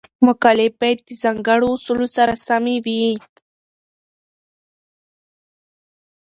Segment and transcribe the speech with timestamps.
[0.27, 3.03] مقالې باید د ځانګړو اصولو سره سمې وي.